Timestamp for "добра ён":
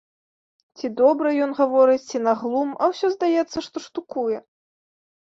0.99-1.51